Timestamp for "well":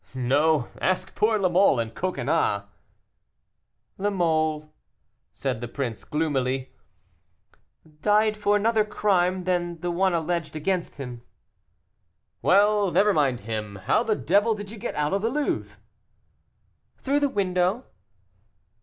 12.41-12.89